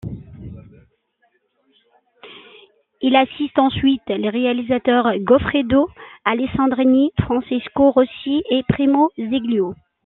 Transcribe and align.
Il 3.03 3.15
assiste 3.15 3.59
ensuite 3.59 4.01
les 4.07 4.31
réalisateurs 4.31 5.05
Goffredo 5.19 5.89
Alessandrini, 6.25 7.11
Francesco 7.21 7.91
Rosi 7.91 8.41
et 8.49 8.63
Primo 8.67 9.11
Zeglio. 9.15 9.75